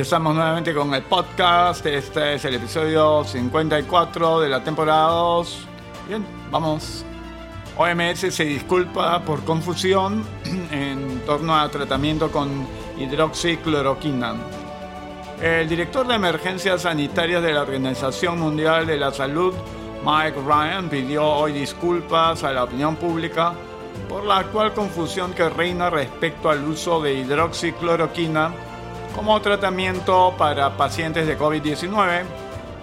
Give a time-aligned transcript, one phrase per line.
[0.00, 1.84] Estamos nuevamente con el podcast.
[1.84, 5.58] Este es el episodio 54 de la temporada 2.
[6.08, 7.04] Bien, vamos.
[7.76, 10.24] OMS se disculpa por confusión
[10.70, 12.66] en torno a tratamiento con
[12.98, 14.36] hidroxicloroquina.
[15.42, 19.52] El director de emergencias sanitarias de la Organización Mundial de la Salud,
[20.02, 23.52] Mike Ryan, pidió hoy disculpas a la opinión pública
[24.08, 28.69] por la actual confusión que reina respecto al uso de hidroxicloroquina
[29.14, 32.24] como tratamiento para pacientes de COVID-19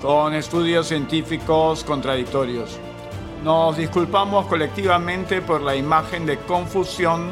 [0.02, 2.78] con estudios científicos contradictorios.
[3.44, 7.32] Nos disculpamos colectivamente por la imagen de confusión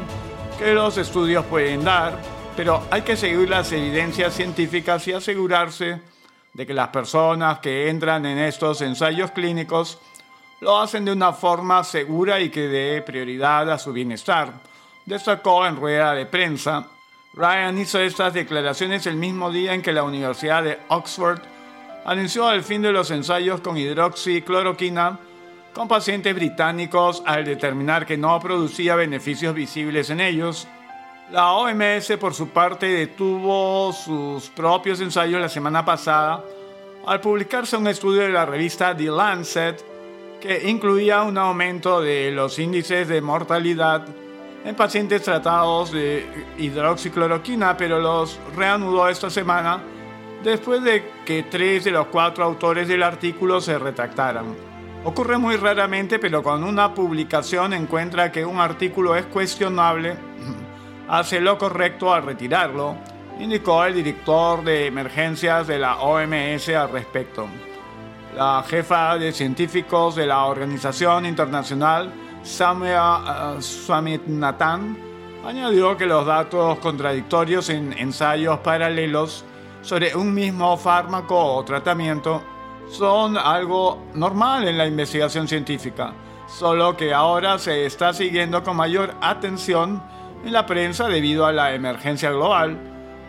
[0.58, 2.18] que los estudios pueden dar,
[2.56, 6.00] pero hay que seguir las evidencias científicas y asegurarse
[6.54, 9.98] de que las personas que entran en estos ensayos clínicos
[10.60, 14.52] lo hacen de una forma segura y que dé prioridad a su bienestar,
[15.04, 16.86] destacó en rueda de prensa
[17.36, 21.38] Ryan hizo estas declaraciones el mismo día en que la Universidad de Oxford
[22.06, 25.18] anunció el fin de los ensayos con hidroxicloroquina
[25.74, 30.66] con pacientes británicos al determinar que no producía beneficios visibles en ellos.
[31.30, 36.42] La OMS, por su parte, detuvo sus propios ensayos la semana pasada
[37.06, 39.84] al publicarse un estudio de la revista The Lancet
[40.40, 44.06] que incluía un aumento de los índices de mortalidad
[44.66, 46.26] en pacientes tratados de
[46.58, 49.80] hidroxicloroquina, pero los reanudó esta semana
[50.42, 54.56] después de que tres de los cuatro autores del artículo se retractaran.
[55.04, 60.16] Ocurre muy raramente, pero cuando una publicación encuentra que un artículo es cuestionable,
[61.08, 62.96] hace lo correcto al retirarlo,
[63.38, 67.46] indicó el director de emergencias de la OMS al respecto.
[68.36, 74.96] La jefa de científicos de la Organización Internacional Samia Swaminathan
[75.44, 79.44] añadió que los datos contradictorios en ensayos paralelos
[79.82, 82.42] sobre un mismo fármaco o tratamiento
[82.88, 86.12] son algo normal en la investigación científica,
[86.46, 90.00] solo que ahora se está siguiendo con mayor atención
[90.44, 92.78] en la prensa debido a la emergencia global.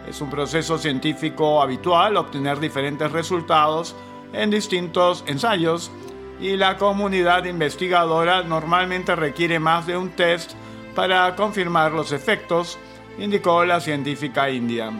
[0.07, 3.95] Es un proceso científico habitual obtener diferentes resultados
[4.31, 5.91] en distintos ensayos
[6.39, 10.53] y la comunidad investigadora normalmente requiere más de un test
[10.95, 12.77] para confirmar los efectos,
[13.17, 14.91] indicó la científica india.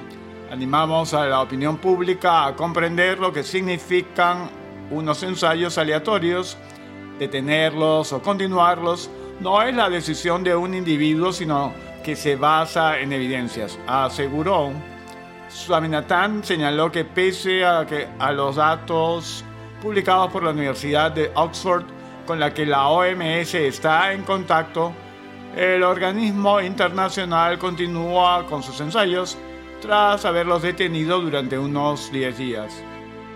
[0.51, 4.49] Animamos a la opinión pública a comprender lo que significan
[4.89, 6.57] unos ensayos aleatorios.
[7.19, 9.09] Detenerlos o continuarlos
[9.39, 14.71] no es la decisión de un individuo, sino que se basa en evidencias, aseguró.
[15.49, 19.43] Swaminathan señaló que pese a que a los datos
[19.81, 21.85] publicados por la Universidad de Oxford
[22.25, 24.91] con la que la OMS está en contacto,
[25.55, 29.38] el organismo internacional continúa con sus ensayos
[29.81, 32.73] tras haberlos detenido durante unos 10 días.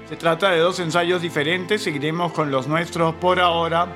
[0.07, 3.87] Se trata de dos ensayos diferentes, seguiremos con los nuestros por ahora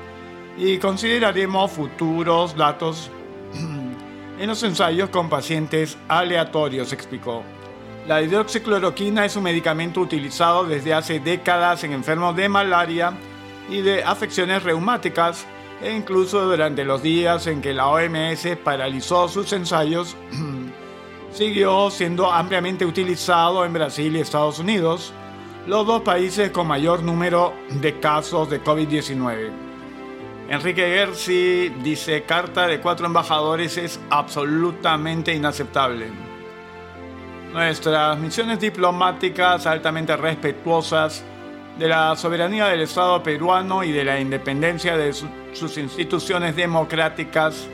[0.56, 3.10] y consideraremos futuros datos
[4.38, 7.44] en los ensayos con pacientes aleatorios, explicó.
[8.06, 13.12] La hidroxicloroquina es un medicamento utilizado desde hace décadas en enfermos de malaria
[13.68, 15.44] y de afecciones reumáticas
[15.82, 20.16] e incluso durante los días en que la OMS paralizó sus ensayos,
[21.32, 25.12] siguió siendo ampliamente utilizado en Brasil y Estados Unidos,
[25.66, 29.50] los dos países con mayor número de casos de COVID-19.
[30.48, 36.25] Enrique Gersi dice, carta de cuatro embajadores es absolutamente inaceptable.
[37.56, 41.24] Nuestras misiones diplomáticas altamente respetuosas
[41.78, 47.66] de la soberanía del Estado peruano y de la independencia de sus instituciones democráticas,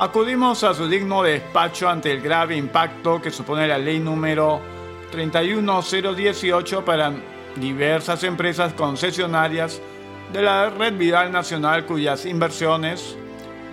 [0.00, 4.60] acudimos a su digno despacho ante el grave impacto que supone la ley número
[5.12, 7.12] 31018 para
[7.54, 9.80] diversas empresas concesionarias
[10.32, 13.16] de la Red Vidal Nacional cuyas inversiones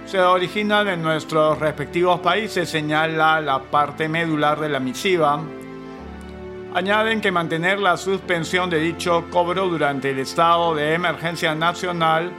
[0.10, 5.40] se originan en nuestros respectivos países, señala la parte medular de la misiva.
[6.74, 12.32] Añaden que mantener la suspensión de dicho cobro durante el estado de emergencia nacional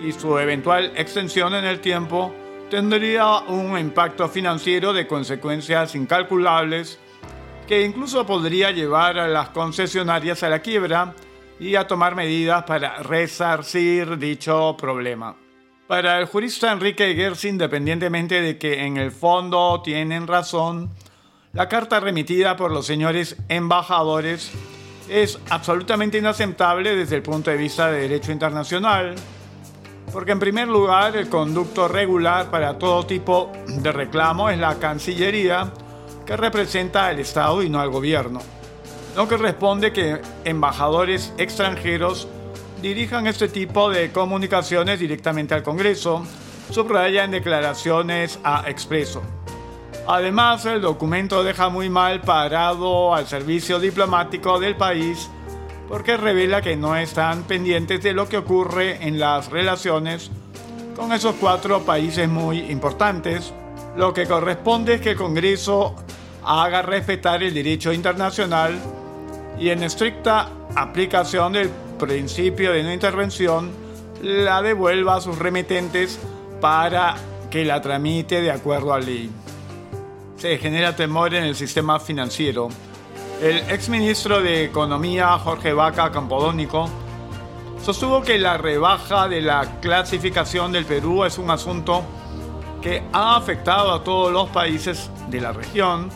[0.00, 2.32] y su eventual extensión en el tiempo
[2.70, 7.00] tendría un impacto financiero de consecuencias incalculables
[7.66, 11.12] que incluso podría llevar a las concesionarias a la quiebra
[11.58, 15.47] y a tomar medidas para resarcir dicho problema.
[15.88, 20.90] Para el jurista Enrique Gersi, independientemente de que en el fondo tienen razón,
[21.54, 24.50] la carta remitida por los señores embajadores
[25.08, 29.14] es absolutamente inaceptable desde el punto de vista de derecho internacional,
[30.12, 35.72] porque en primer lugar el conducto regular para todo tipo de reclamo es la Cancillería,
[36.26, 38.40] que representa al Estado y no al gobierno.
[39.16, 42.28] No corresponde que embajadores extranjeros
[42.82, 46.24] dirijan este tipo de comunicaciones directamente al Congreso,
[46.70, 49.22] subraya en declaraciones a Expreso.
[50.06, 55.28] Además, el documento deja muy mal parado al servicio diplomático del país
[55.88, 60.30] porque revela que no están pendientes de lo que ocurre en las relaciones
[60.94, 63.52] con esos cuatro países muy importantes.
[63.96, 65.94] Lo que corresponde es que el Congreso
[66.44, 68.78] haga respetar el derecho internacional
[69.58, 73.70] y en estricta aplicación del principio de no intervención
[74.22, 76.18] la devuelva a sus remitentes
[76.60, 77.16] para
[77.50, 79.30] que la tramite de acuerdo a ley.
[80.36, 82.68] Se genera temor en el sistema financiero
[83.40, 86.88] el exministro de Economía Jorge Vaca Campodónico
[87.80, 92.02] sostuvo que la rebaja de la clasificación del Perú es un asunto
[92.82, 96.10] que ha afectado a todos los países de la región,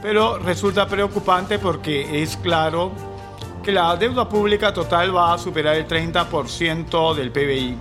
[0.00, 2.90] pero resulta preocupante porque es claro
[3.66, 7.76] que la deuda pública total va a superar el 30% del PBI.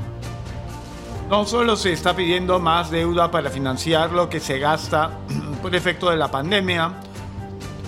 [1.30, 5.12] No solo se está pidiendo más deuda para financiar lo que se gasta
[5.62, 6.92] por efecto de la pandemia,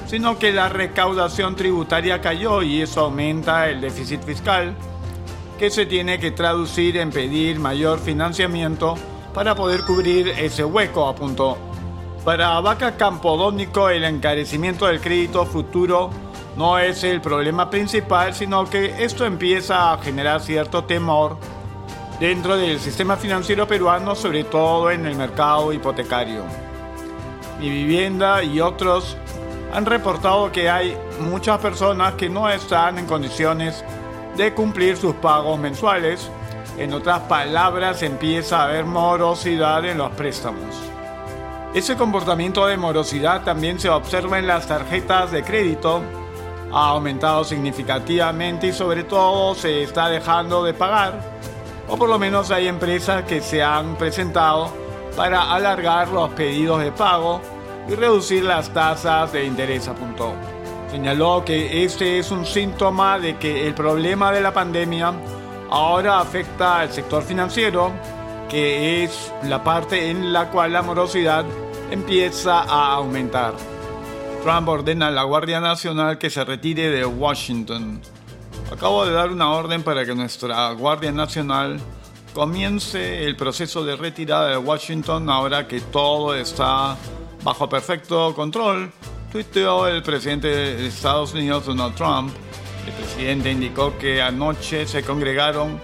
[0.05, 4.75] sino que la recaudación tributaria cayó y eso aumenta el déficit fiscal,
[5.57, 8.93] que se tiene que traducir en pedir mayor financiamiento
[9.33, 11.57] para poder cubrir ese hueco, apuntó.
[12.23, 16.11] Para Vaca Campodónico, el encarecimiento del crédito futuro
[16.57, 21.37] no es el problema principal, sino que esto empieza a generar cierto temor
[22.19, 26.41] dentro del sistema financiero peruano, sobre todo en el mercado hipotecario.
[27.59, 29.17] Mi vivienda y otros
[29.71, 33.85] han reportado que hay muchas personas que no están en condiciones
[34.35, 36.29] de cumplir sus pagos mensuales.
[36.79, 40.75] En otras palabras, empieza a haber morosidad en los préstamos.
[41.75, 46.01] Ese comportamiento de morosidad también se observa en las tarjetas de crédito.
[46.71, 51.19] Ha aumentado significativamente y sobre todo se está dejando de pagar.
[51.87, 54.69] O por lo menos hay empresas que se han presentado
[55.15, 57.41] para alargar los pedidos de pago
[57.87, 60.33] y reducir las tasas de interés, apuntó.
[60.91, 65.13] Señaló que este es un síntoma de que el problema de la pandemia
[65.69, 67.91] ahora afecta al sector financiero,
[68.49, 71.45] que es la parte en la cual la morosidad
[71.91, 73.53] empieza a aumentar.
[74.47, 77.99] Trump ordena a la Guardia Nacional que se retire de Washington.
[78.71, 81.81] Acabo de dar una orden para que nuestra Guardia Nacional
[82.33, 86.95] comience el proceso de retirada de Washington ahora que todo está
[87.43, 88.89] bajo perfecto control,
[89.33, 92.31] tuiteó el presidente de Estados Unidos, Donald Trump.
[92.85, 95.77] El presidente indicó que anoche se congregaron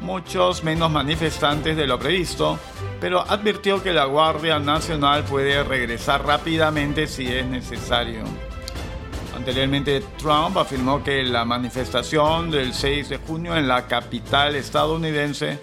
[0.00, 2.58] muchos menos manifestantes de lo previsto,
[3.00, 8.24] pero advirtió que la Guardia Nacional puede regresar rápidamente si es necesario.
[9.34, 15.58] Anteriormente, Trump afirmó que la manifestación del 6 de junio en la capital estadounidense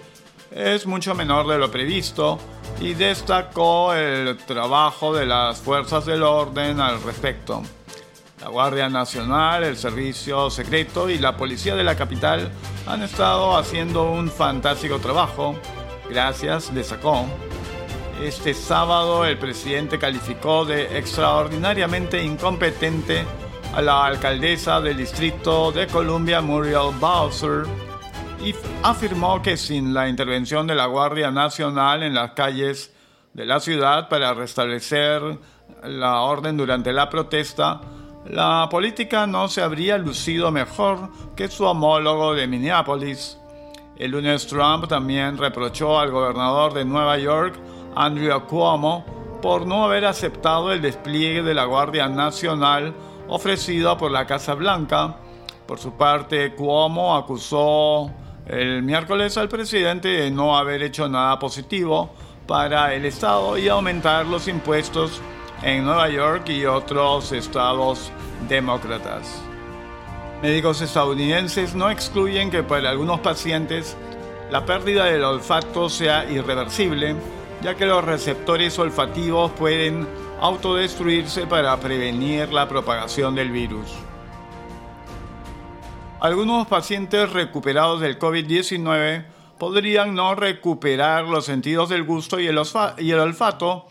[0.50, 2.38] es mucho menor de lo previsto
[2.80, 7.62] y destacó el trabajo de las fuerzas del orden al respecto.
[8.40, 12.50] La Guardia Nacional, el Servicio Secreto y la Policía de la capital
[12.86, 15.56] han estado haciendo un fantástico trabajo.
[16.08, 17.26] Gracias, destacó.
[18.22, 23.24] Este sábado el presidente calificó de extraordinariamente incompetente
[23.74, 27.64] a la alcaldesa del distrito de Columbia, Muriel Bowser,
[28.44, 28.54] y
[28.84, 32.94] afirmó que sin la intervención de la Guardia Nacional en las calles
[33.34, 35.38] de la ciudad para restablecer
[35.82, 37.80] la orden durante la protesta,
[38.26, 43.38] la política no se habría lucido mejor que su homólogo de Minneapolis.
[43.96, 47.58] El lunes Trump también reprochó al gobernador de Nueva York,
[47.96, 49.04] Andrew Cuomo,
[49.40, 52.94] por no haber aceptado el despliegue de la Guardia Nacional
[53.28, 55.16] ofrecido por la Casa Blanca.
[55.66, 58.10] Por su parte, Cuomo acusó
[58.46, 62.10] el miércoles al presidente de no haber hecho nada positivo
[62.46, 65.20] para el Estado y aumentar los impuestos
[65.62, 68.10] en Nueva York y otros estados
[68.48, 69.42] demócratas.
[70.42, 73.96] Médicos estadounidenses no excluyen que para algunos pacientes
[74.50, 77.16] la pérdida del olfato sea irreversible,
[77.62, 80.06] ya que los receptores olfativos pueden
[80.40, 83.88] autodestruirse para prevenir la propagación del virus.
[86.20, 89.24] Algunos pacientes recuperados del COVID-19
[89.58, 93.86] podrían no recuperar los sentidos del gusto y el, olfato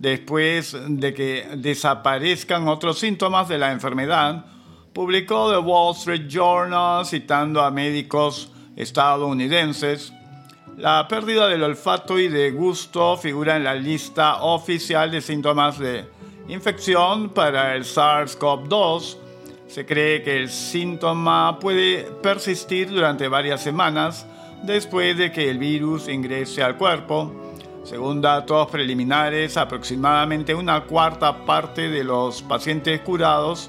[0.00, 4.46] después de que desaparezcan otros síntomas de la enfermedad,
[4.94, 10.10] publicó The Wall Street Journal citando a médicos estadounidenses.
[10.78, 16.06] La pérdida del olfato y de gusto figura en la lista oficial de síntomas de
[16.48, 19.18] infección para el SARS-CoV-2.
[19.68, 24.26] Se cree que el síntoma puede persistir durante varias semanas
[24.62, 27.49] después de que el virus ingrese al cuerpo.
[27.90, 33.68] Según datos preliminares, aproximadamente una cuarta parte de los pacientes curados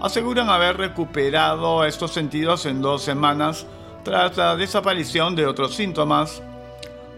[0.00, 3.66] aseguran haber recuperado estos sentidos en dos semanas
[4.02, 6.42] tras la desaparición de otros síntomas.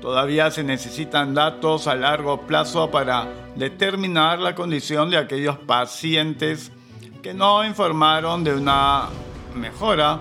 [0.00, 6.72] Todavía se necesitan datos a largo plazo para determinar la condición de aquellos pacientes
[7.22, 9.10] que no informaron de una
[9.54, 10.18] mejora,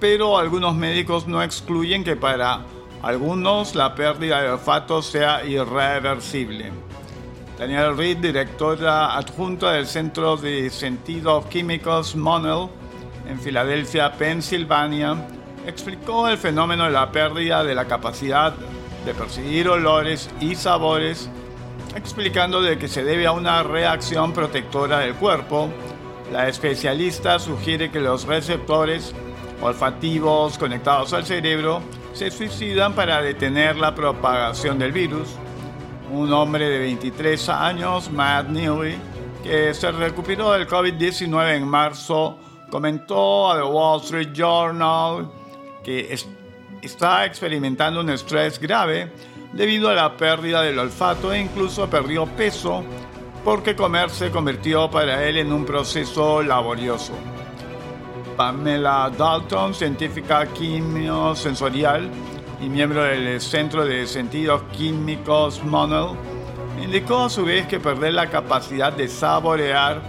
[0.00, 2.73] pero algunos médicos no excluyen que para
[3.04, 6.72] algunos la pérdida de olfato sea irreversible.
[7.58, 12.68] Daniel Reed, directora adjunta del Centro de Sentidos Químicos Monell
[13.28, 15.16] en Filadelfia, Pensilvania,
[15.66, 18.54] explicó el fenómeno de la pérdida de la capacidad
[19.04, 21.28] de percibir olores y sabores,
[21.94, 25.68] explicando de que se debe a una reacción protectora del cuerpo.
[26.32, 29.14] La especialista sugiere que los receptores
[29.60, 31.82] olfativos conectados al cerebro
[32.14, 35.28] se suicidan para detener la propagación del virus.
[36.10, 38.96] Un hombre de 23 años, Matt Neely,
[39.42, 42.38] que se recuperó del COVID-19 en marzo,
[42.70, 45.28] comentó a The Wall Street Journal
[45.82, 46.16] que
[46.80, 49.12] está experimentando un estrés grave
[49.52, 52.84] debido a la pérdida del olfato e incluso perdió peso
[53.44, 57.12] porque comer se convirtió para él en un proceso laborioso.
[58.36, 62.10] Pamela Dalton, científica quimio-sensorial
[62.60, 66.16] y miembro del Centro de Sentidos Químicos Monell,
[66.82, 70.00] indicó a su vez que perder la capacidad de saborear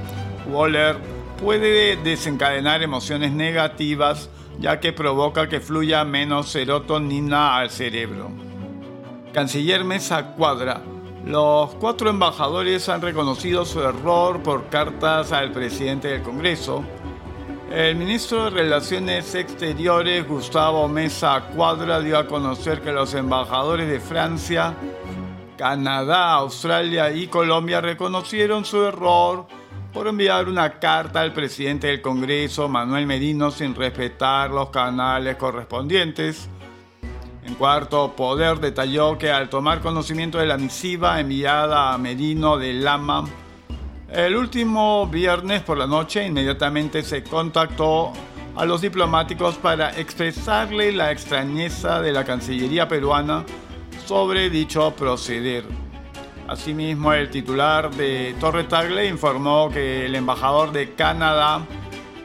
[0.51, 0.97] o oler
[1.39, 4.29] puede desencadenar emociones negativas
[4.59, 8.29] ya que provoca que fluya menos serotonina al cerebro.
[9.33, 10.81] Canciller Mesa Cuadra.
[11.25, 16.85] Los cuatro embajadores han reconocido su error por cartas al presidente del Congreso.
[17.75, 23.99] El ministro de Relaciones Exteriores, Gustavo Mesa Cuadra, dio a conocer que los embajadores de
[23.99, 24.73] Francia,
[25.57, 29.45] Canadá, Australia y Colombia reconocieron su error
[29.91, 36.47] por enviar una carta al presidente del Congreso, Manuel Merino, sin respetar los canales correspondientes.
[37.43, 42.71] En cuarto poder detalló que al tomar conocimiento de la misiva enviada a Merino de
[42.71, 43.25] Lama,
[44.11, 48.13] el último viernes por la noche inmediatamente se contactó
[48.55, 53.43] a los diplomáticos para expresarle la extrañeza de la Cancillería peruana
[54.05, 55.65] sobre dicho proceder.
[56.47, 61.65] Asimismo, el titular de Torre Tagle informó que el embajador de Canadá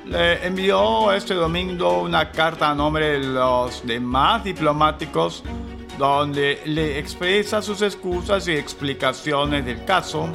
[0.05, 5.43] le envió este domingo una carta a nombre de los demás diplomáticos
[5.99, 10.29] donde le expresa sus excusas y explicaciones del caso.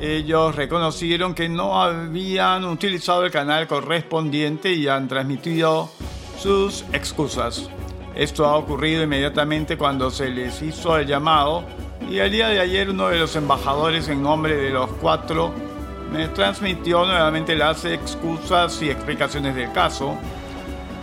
[0.00, 5.90] Ellos reconocieron que no habían utilizado el canal correspondiente y han transmitido
[6.38, 7.68] sus excusas.
[8.14, 11.64] Esto ha ocurrido inmediatamente cuando se les hizo el llamado
[12.10, 15.52] y el día de ayer uno de los embajadores en nombre de los cuatro
[16.10, 20.16] me transmitió nuevamente las excusas y explicaciones del caso.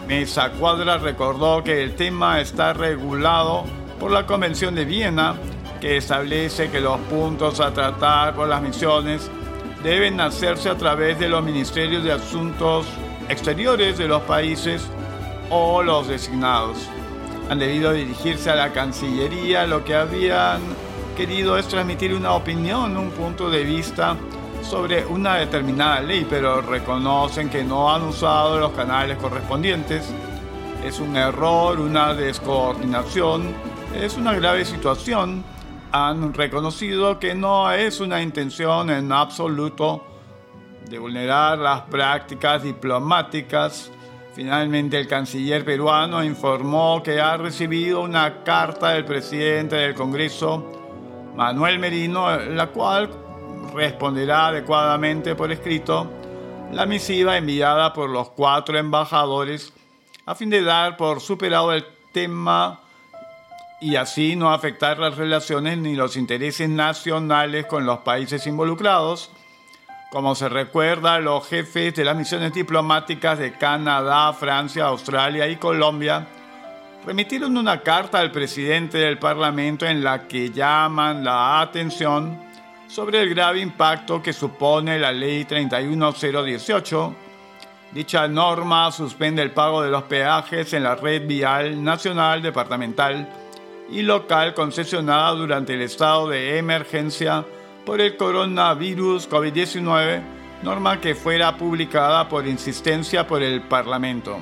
[0.08, 3.64] Mesa Cuadra recordó que el tema está regulado
[4.00, 5.36] por la Convención de Viena,
[5.80, 9.30] que establece que los puntos a tratar por las misiones
[9.84, 12.88] deben hacerse a través de los ministerios de asuntos
[13.30, 14.88] exteriores de los países
[15.50, 16.78] o los designados.
[17.50, 20.62] Han debido dirigirse a la Cancillería, lo que habían
[21.16, 24.18] querido es transmitir una opinión, un punto de vista
[24.62, 30.10] sobre una determinada ley, pero reconocen que no han usado los canales correspondientes.
[30.84, 33.54] Es un error, una descoordinación,
[33.96, 35.44] es una grave situación.
[35.92, 40.04] Han reconocido que no es una intención en absoluto
[40.90, 43.92] de vulnerar las prácticas diplomáticas.
[44.34, 51.80] Finalmente el canciller peruano informó que ha recibido una carta del presidente del Congreso Manuel
[51.80, 53.10] Merino, la cual
[53.74, 56.12] responderá adecuadamente por escrito
[56.72, 59.74] la misiva enviada por los cuatro embajadores
[60.26, 62.82] a fin de dar por superado el tema
[63.80, 69.30] y así no afectar las relaciones ni los intereses nacionales con los países involucrados.
[70.10, 76.28] Como se recuerda, los jefes de las misiones diplomáticas de Canadá, Francia, Australia y Colombia
[77.06, 82.42] remitieron una carta al presidente del Parlamento en la que llaman la atención
[82.88, 87.16] sobre el grave impacto que supone la ley 31018.
[87.92, 93.47] Dicha norma suspende el pago de los peajes en la red vial nacional, departamental
[93.90, 97.46] y local concesionada durante el estado de emergencia
[97.86, 100.22] por el coronavirus COVID-19,
[100.64, 104.38] norma que fuera publicada por insistencia por el Parlamento.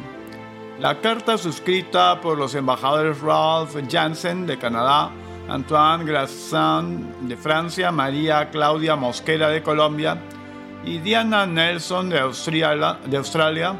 [0.80, 5.12] La carta suscrita por los embajadores Ralph Janssen de Canadá,
[5.48, 10.18] Antoine Grassin de Francia, María Claudia Mosquera de Colombia
[10.84, 13.76] y Diana Nelson de Australia, de Australia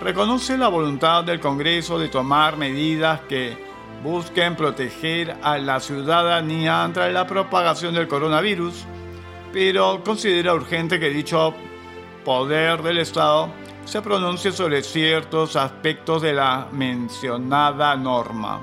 [0.00, 3.56] reconoce la voluntad del Congreso de tomar medidas que
[4.02, 8.84] busquen proteger a la ciudadanía ante la propagación del coronavirus,
[9.52, 11.54] pero considera urgente que dicho
[12.24, 13.48] poder del Estado
[13.84, 18.60] se pronuncie sobre ciertos aspectos de la mencionada norma.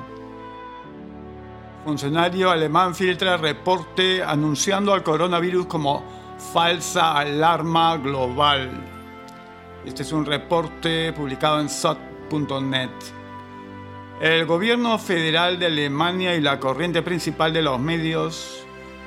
[1.84, 6.04] Funcionario alemán filtra reporte anunciando al coronavirus como
[6.54, 8.70] falsa alarma global.
[9.86, 12.90] Este es un reporte publicado en SOT.net.
[14.22, 18.64] El gobierno federal de Alemania y la corriente principal de los medios,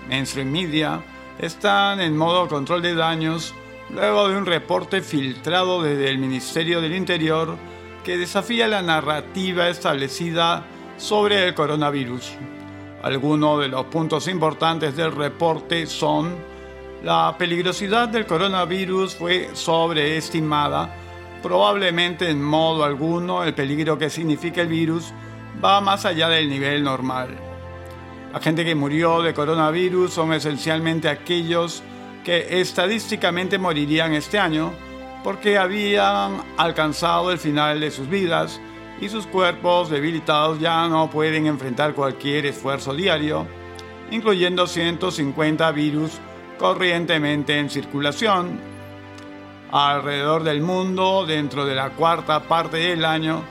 [0.08, 1.04] mainstream media,
[1.38, 3.54] están en modo control de daños
[3.94, 7.56] luego de un reporte filtrado desde el Ministerio del Interior
[8.02, 10.64] que desafía la narrativa establecida
[10.96, 12.32] sobre el coronavirus.
[13.04, 16.34] Algunos de los puntos importantes del reporte son
[17.04, 20.92] la peligrosidad del coronavirus fue sobreestimada,
[21.44, 25.12] probablemente en modo alguno el peligro que significa el virus
[25.62, 27.36] va más allá del nivel normal.
[28.32, 31.82] La gente que murió de coronavirus son esencialmente aquellos
[32.24, 34.72] que estadísticamente morirían este año
[35.22, 38.58] porque habían alcanzado el final de sus vidas
[39.02, 43.46] y sus cuerpos debilitados ya no pueden enfrentar cualquier esfuerzo diario,
[44.10, 46.12] incluyendo 150 virus
[46.58, 48.73] corrientemente en circulación.
[49.70, 53.42] Alrededor del mundo, dentro de la cuarta parte del año,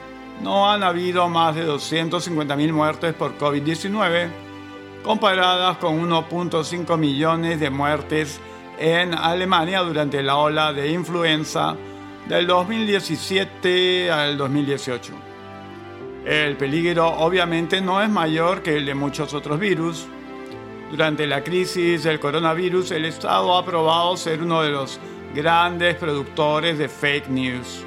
[0.42, 4.30] no han habido más de 250.000 muertes por COVID-19,
[5.04, 8.40] comparadas con 1.5 millones de muertes
[8.80, 11.76] en Alemania durante la ola de influenza
[12.28, 15.14] del 2017 al 2018.
[16.26, 20.08] El peligro obviamente no es mayor que el de muchos otros virus.
[20.90, 25.00] Durante la crisis del coronavirus, el Estado ha probado ser uno de los
[25.34, 27.86] grandes productores de fake news.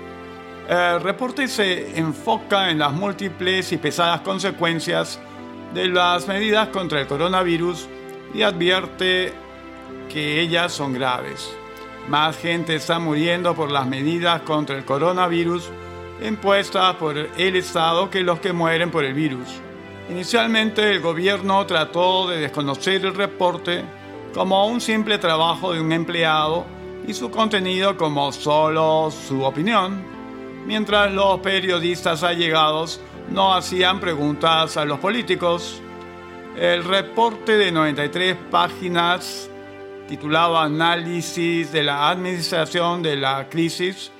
[0.68, 5.20] El reporte se enfoca en las múltiples y pesadas consecuencias
[5.72, 7.88] de las medidas contra el coronavirus
[8.34, 9.32] y advierte
[10.08, 11.54] que ellas son graves.
[12.08, 15.70] Más gente está muriendo por las medidas contra el coronavirus
[16.24, 19.60] impuestas por el Estado que los que mueren por el virus.
[20.08, 23.84] Inicialmente el gobierno trató de desconocer el reporte
[24.32, 26.64] como un simple trabajo de un empleado
[27.06, 30.02] y su contenido como solo su opinión,
[30.66, 35.80] mientras los periodistas allegados no hacían preguntas a los políticos.
[36.56, 39.50] El reporte de 93 páginas
[40.08, 44.10] titulado Análisis de la Administración de la Crisis,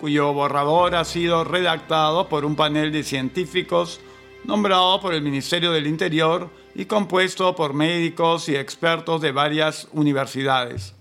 [0.00, 4.00] cuyo borrador ha sido redactado por un panel de científicos
[4.44, 10.99] nombrado por el Ministerio del Interior y compuesto por médicos y expertos de varias universidades.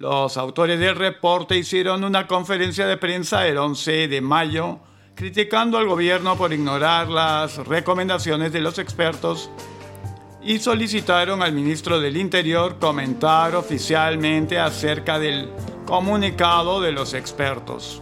[0.00, 4.78] Los autores del reporte hicieron una conferencia de prensa el 11 de mayo
[5.14, 9.50] criticando al gobierno por ignorar las recomendaciones de los expertos
[10.42, 15.50] y solicitaron al ministro del Interior comentar oficialmente acerca del
[15.84, 18.00] comunicado de los expertos.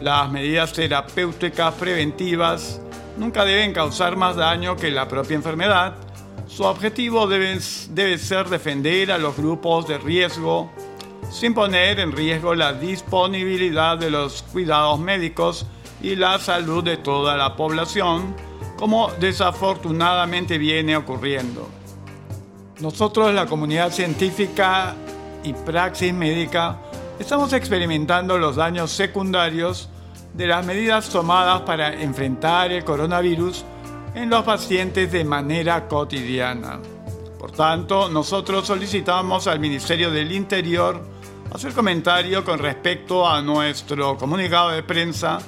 [0.00, 2.80] Las medidas terapéuticas preventivas
[3.18, 6.07] nunca deben causar más daño que la propia enfermedad.
[6.48, 10.70] Su objetivo debe, ser defender a los grupos de riesgo
[11.30, 15.66] sin poner en riesgo la disponibilidad de los cuidados médicos
[16.02, 18.34] y la salud de toda la población
[18.78, 21.68] como desafortunadamente viene ocurriendo.
[22.80, 24.94] Nosotros, la comunidad científica
[25.44, 26.78] y praxis médica,
[27.18, 29.90] estamos experimentando los daños secundarios
[30.32, 33.64] de las medidas tomadas para enfrentar el coronavirus
[34.22, 36.80] en los pacientes de manera cotidiana.
[37.38, 41.00] Por tanto, nosotros solicitamos al Ministerio del Interior
[41.54, 45.38] hacer comentario con respecto a nuestro comunicado de prensa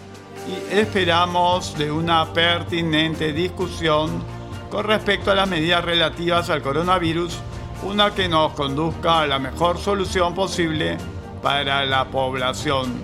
[0.47, 4.23] y esperamos de una pertinente discusión
[4.71, 7.37] con respecto a las medidas relativas al coronavirus,
[7.83, 10.97] una que nos conduzca a la mejor solución posible
[11.43, 12.95] para la población.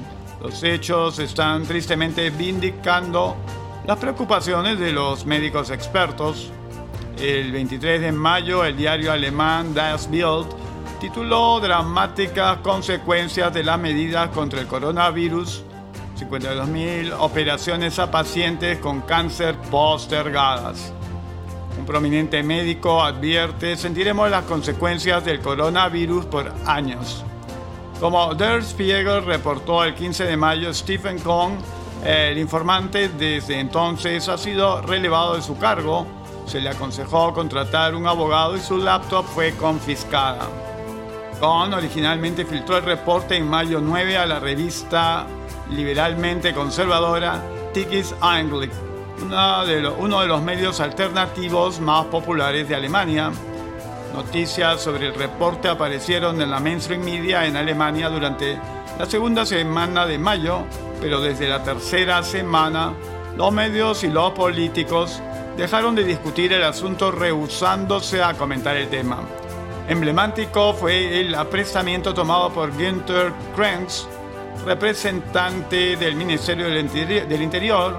[0.41, 3.37] Los hechos están tristemente vindicando
[3.87, 6.51] las preocupaciones de los médicos expertos.
[7.21, 10.47] El 23 de mayo, el diario alemán Das Bild
[11.01, 15.63] tituló Dramáticas consecuencias de las medidas contra el coronavirus
[16.19, 20.93] 52.000 operaciones a pacientes con cáncer postergadas.
[21.79, 27.23] Un prominente médico advierte, sentiremos las consecuencias del coronavirus por años.
[28.01, 31.53] Como Der Spiegel reportó el 15 de mayo, Stephen Kong,
[32.05, 36.07] el informante desde entonces ha sido relevado de su cargo,
[36.47, 40.49] se le aconsejó contratar un abogado y su laptop fue confiscada.
[41.41, 45.27] Kong originalmente filtró el reporte en mayo 9 a la revista
[45.71, 47.43] liberalmente conservadora
[47.75, 48.73] Tikis Anglik,
[49.99, 53.33] uno de los medios alternativos más populares de Alemania
[54.17, 58.59] Noticias sobre el reporte aparecieron en la mainstream media en Alemania durante
[58.99, 60.65] la segunda semana de mayo,
[61.01, 62.95] pero desde la tercera semana
[63.37, 65.21] los medios y los políticos
[65.57, 69.21] dejaron de discutir el asunto rehusándose a comentar el tema.
[69.89, 74.07] Emblemático fue el apresamiento tomado por Günther Krenz,
[74.65, 77.97] representante del Ministerio del Interior,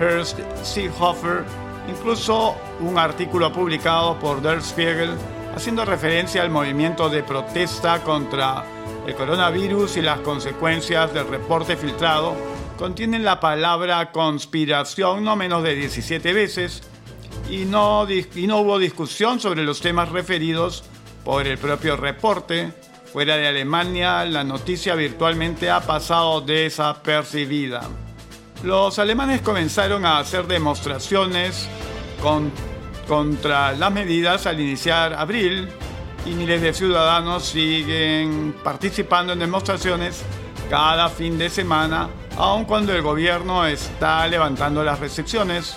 [0.00, 1.44] Horst Seehofer,
[1.88, 5.14] incluso un artículo publicado por Der Spiegel
[5.54, 8.64] haciendo referencia al movimiento de protesta contra
[9.06, 12.34] el coronavirus y las consecuencias del reporte filtrado,
[12.78, 16.82] contienen la palabra conspiración no menos de 17 veces
[17.48, 20.84] y no, y no hubo discusión sobre los temas referidos
[21.24, 22.72] por el propio reporte.
[23.12, 27.82] Fuera de Alemania, la noticia virtualmente ha pasado desapercibida.
[28.64, 31.68] Los alemanes comenzaron a hacer demostraciones
[32.20, 32.50] con
[33.06, 35.68] contra las medidas al iniciar abril
[36.26, 40.22] y miles de ciudadanos siguen participando en demostraciones
[40.70, 45.76] cada fin de semana, aun cuando el gobierno está levantando las restricciones.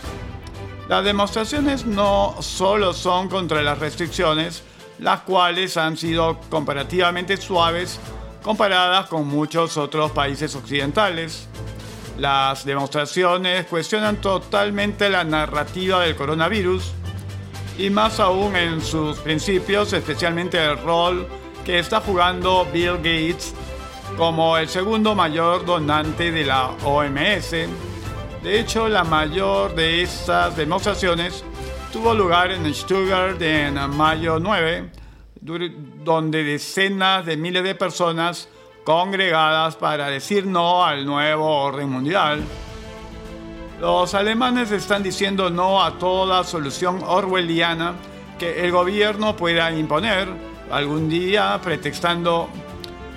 [0.87, 4.63] Las demostraciones no solo son contra las restricciones,
[4.99, 7.99] las cuales han sido comparativamente suaves
[8.41, 11.49] comparadas con muchos otros países occidentales.
[12.17, 16.93] Las demostraciones cuestionan totalmente la narrativa del coronavirus,
[17.77, 21.27] y más aún en sus principios, especialmente el rol
[21.63, 23.53] que está jugando Bill Gates
[24.15, 27.51] como el segundo mayor donante de la OMS.
[28.41, 31.43] De hecho, la mayor de estas demostraciones
[31.91, 34.91] tuvo lugar en Stuttgart en mayo 9,
[35.41, 38.49] donde decenas de miles de personas
[38.83, 42.41] congregadas para decir no al nuevo orden mundial.
[43.79, 47.93] Los alemanes están diciendo no a toda solución orwelliana
[48.39, 50.27] que el gobierno pueda imponer
[50.71, 52.49] algún día pretextando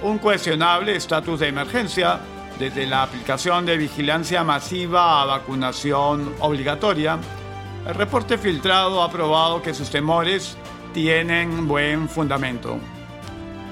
[0.03, 2.21] un cuestionable estatus de emergencia,
[2.59, 7.19] desde la aplicación de vigilancia masiva a vacunación obligatoria.
[7.87, 10.59] El reporte filtrado ha probado que sus temores
[10.93, 12.79] tienen buen fundamento.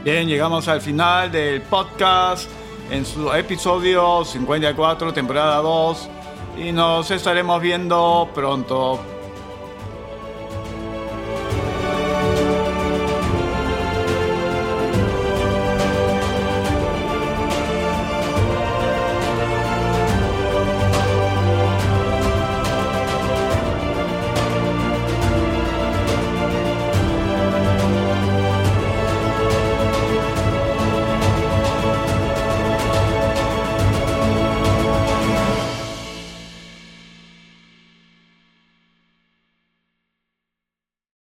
[0.02, 2.48] Bien, llegamos al final del podcast
[2.90, 6.10] en su episodio 54, temporada 2
[6.58, 9.17] y nos estaremos viendo pronto.